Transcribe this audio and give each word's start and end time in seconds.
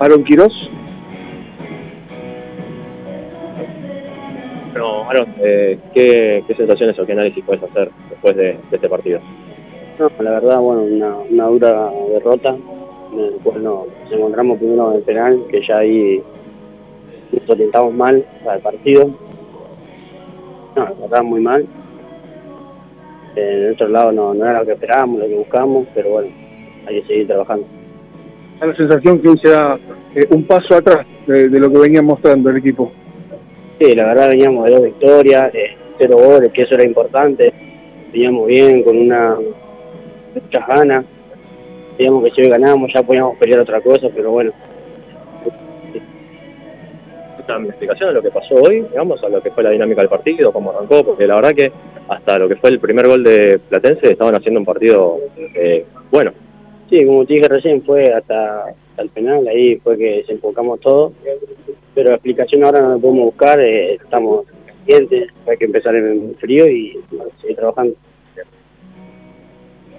Aaron 0.00 0.24
Quiroz. 0.24 0.52
Bueno, 4.72 5.10
Aaron, 5.10 5.34
eh, 5.40 5.78
¿qué, 5.92 6.42
sensaciones 6.56 6.98
o 6.98 7.04
qué 7.04 7.12
análisis 7.12 7.44
puedes 7.44 7.62
hacer 7.62 7.90
después 8.08 8.34
de, 8.34 8.56
este 8.72 8.88
partido? 8.88 9.20
No, 9.98 10.10
la 10.20 10.30
verdad, 10.30 10.58
bueno, 10.58 10.84
una, 11.28 11.44
dura 11.48 11.90
derrota, 12.08 12.56
en 13.12 13.20
el 13.20 13.34
cual 13.42 13.62
nos 13.62 13.88
encontramos 14.10 14.56
primero 14.56 14.90
en 14.92 14.96
el 14.96 15.02
penal, 15.02 15.44
que 15.50 15.60
ya 15.60 15.78
ahí 15.78 16.22
nos 17.32 17.50
orientamos 17.50 17.92
mal 17.92 18.24
para 18.42 18.56
el 18.56 18.62
partido. 18.62 19.10
No, 20.76 20.84
la 20.84 20.90
verdad, 20.92 21.22
muy 21.22 21.42
mal. 21.42 21.66
En 23.36 23.72
otro 23.74 23.88
lado 23.88 24.12
no, 24.12 24.32
no 24.32 24.46
era 24.46 24.60
lo 24.60 24.66
que 24.66 24.72
esperábamos, 24.72 25.20
lo 25.20 25.26
que 25.26 25.34
buscamos, 25.34 25.86
pero 25.94 26.08
bueno, 26.08 26.30
hay 26.86 27.02
que 27.02 27.06
seguir 27.06 27.26
trabajando. 27.26 27.66
La 28.60 28.76
sensación 28.76 29.18
que 29.20 29.28
hoy 29.28 29.38
se 29.38 29.48
da 29.48 29.78
eh, 30.14 30.26
un 30.30 30.44
paso 30.44 30.74
atrás 30.74 31.06
de, 31.26 31.48
lo 31.48 31.70
que 31.70 31.78
venía 31.78 32.02
mostrando 32.02 32.50
el 32.50 32.56
equipo. 32.56 32.92
Sí, 33.78 33.94
la 33.94 34.06
verdad 34.06 34.28
veníamos 34.28 34.64
de 34.66 34.70
dos 34.72 34.82
victorias, 34.82 35.52
de 35.52 35.76
cero 35.98 36.18
goles, 36.18 36.52
que 36.52 36.62
eso 36.62 36.74
era 36.74 36.84
importante. 36.84 37.52
Veníamos 38.12 38.46
bien, 38.46 38.82
con 38.82 38.96
una 38.96 39.36
muchas 40.34 40.66
ganas. 40.66 41.04
Digamos 41.98 42.24
que 42.24 42.30
si 42.30 42.42
hoy 42.42 42.48
ganamos 42.48 42.92
ya 42.92 43.02
podíamos 43.02 43.36
pelear 43.36 43.60
otra 43.60 43.80
cosa, 43.80 44.08
pero 44.14 44.32
bueno. 44.32 44.52
Una 47.48 47.66
explicación 47.66 48.10
de 48.10 48.14
lo 48.14 48.22
que 48.22 48.30
pasó 48.30 48.54
hoy, 48.54 48.82
digamos, 48.82 49.22
a 49.24 49.28
lo 49.28 49.42
que 49.42 49.50
fue 49.50 49.64
la 49.64 49.70
dinámica 49.70 50.00
del 50.00 50.08
partido, 50.08 50.52
cómo 50.52 50.70
arrancó, 50.70 51.04
porque 51.04 51.26
la 51.26 51.34
verdad 51.34 51.52
que 51.52 51.72
hasta 52.08 52.38
lo 52.38 52.48
que 52.48 52.54
fue 52.54 52.70
el 52.70 52.78
primer 52.78 53.08
gol 53.08 53.24
de 53.24 53.58
Platense 53.68 54.12
estaban 54.12 54.36
haciendo 54.36 54.60
un 54.60 54.66
partido 54.66 55.18
eh, 55.54 55.84
bueno. 56.12 56.32
Sí, 56.88 57.04
como 57.04 57.24
te 57.24 57.34
dije 57.34 57.48
recién, 57.48 57.82
fue 57.82 58.12
hasta, 58.12 58.66
el 59.02 59.08
penal, 59.10 59.46
ahí 59.48 59.76
fue 59.76 59.96
que 59.96 60.16
desenfocamos 60.18 60.80
todo, 60.80 61.12
pero 61.94 62.10
la 62.10 62.16
explicación 62.16 62.64
ahora 62.64 62.80
no 62.80 62.90
la 62.90 62.98
podemos 62.98 63.24
buscar, 63.26 63.60
eh, 63.60 63.94
estamos 63.94 64.44
calientes, 64.66 65.28
hay 65.46 65.56
que 65.56 65.64
empezar 65.64 65.94
en 65.94 66.34
frío 66.36 66.68
y 66.68 66.98
seguir 67.40 67.56
trabajando. 67.56 67.94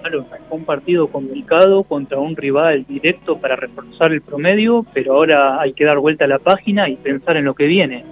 Claro, 0.00 0.26
un 0.50 0.64
partido 0.64 1.06
complicado 1.06 1.84
contra 1.84 2.18
un 2.18 2.34
rival 2.34 2.84
directo 2.88 3.38
para 3.38 3.54
reforzar 3.54 4.12
el 4.12 4.20
promedio, 4.20 4.84
pero 4.92 5.14
ahora 5.14 5.60
hay 5.60 5.74
que 5.74 5.84
dar 5.84 5.98
vuelta 5.98 6.24
a 6.24 6.28
la 6.28 6.40
página 6.40 6.88
y 6.88 6.96
pensar 6.96 7.36
en 7.36 7.44
lo 7.44 7.54
que 7.54 7.66
viene. 7.66 8.04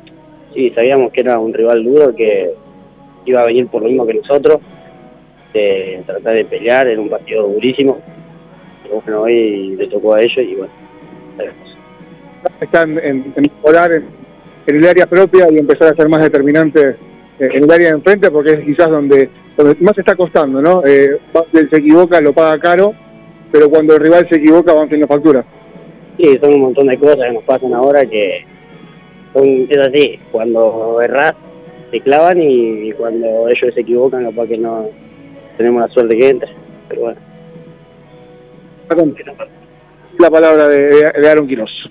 Sí, 0.55 0.71
sabíamos 0.71 1.11
que 1.11 1.21
era 1.21 1.39
un 1.41 1.53
rival 1.53 1.83
duro 1.83 2.15
que 2.15 2.53
iba 3.27 3.43
a 3.43 3.47
venir 3.47 3.67
por 3.67 3.83
lo 3.83 3.89
mismo 3.89 4.07
que 4.07 4.15
nosotros, 4.15 4.61
de 5.53 6.03
tratar 6.07 6.35
de 6.35 6.45
pelear, 6.45 6.87
era 6.87 7.01
un 7.01 7.09
partido 7.09 7.49
durísimo, 7.49 8.01
bueno, 8.91 9.23
hoy 9.23 9.77
le 9.77 9.87
tocó 9.87 10.15
a 10.15 10.23
ellos 10.23 10.39
y 10.39 10.55
bueno, 10.55 10.73
Están 12.61 12.99
en, 12.99 13.35
mejorar 13.37 13.93
en, 13.93 14.05
el 14.67 14.87
área 14.87 15.07
propia 15.07 15.47
y 15.51 15.59
empezar 15.59 15.93
a 15.93 15.97
ser 15.97 16.09
más 16.09 16.23
determinantes 16.23 16.97
en 17.39 17.65
el 17.65 17.71
área 17.71 17.89
de 17.89 17.95
enfrente 17.95 18.31
porque 18.31 18.53
es 18.53 18.61
quizás 18.61 18.91
donde, 18.91 19.31
más 19.81 19.97
está 19.97 20.15
costando, 20.15 20.61
¿no? 20.61 20.83
Eh, 20.87 21.19
se 21.53 21.77
equivoca, 21.77 22.21
lo 22.21 22.33
paga 22.33 22.59
caro, 22.59 22.95
pero 23.51 23.69
cuando 23.71 23.95
el 23.95 24.01
rival 24.01 24.29
se 24.29 24.37
equivoca 24.37 24.73
van 24.73 24.89
teniendo 24.89 25.13
factura. 25.13 25.45
Sí, 26.17 26.39
son 26.41 26.55
un 26.55 26.61
montón 26.61 26.87
de 26.87 26.99
cosas 26.99 27.27
que 27.27 27.33
nos 27.33 27.45
pasan 27.45 27.73
ahora 27.73 28.05
que 28.05 28.45
son, 29.33 29.67
es 29.69 29.79
así, 29.79 30.19
cuando 30.31 31.01
erras 31.03 31.35
se 31.91 32.01
clavan 32.01 32.39
y, 32.41 32.93
cuando 32.93 33.49
ellos 33.49 33.75
se 33.75 33.81
equivocan 33.81 34.25
capaz 34.25 34.47
que 34.47 34.59
no 34.59 34.89
tenemos 35.57 35.83
la 35.83 35.89
suerte 35.89 36.17
que 36.17 36.29
entre, 36.29 36.53
pero 36.89 37.01
bueno 37.03 37.21
la 40.21 40.31
palabra 40.31 40.69
de, 40.69 41.13
de 41.13 41.29
Aaron 41.29 41.47
Quiroz. 41.47 41.89